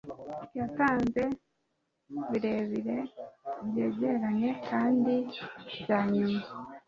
yatanze 0.59 1.23
birebire, 2.29 2.97
byegeranye 3.67 4.49
kandi 4.69 5.13
byanyuma 5.81 6.39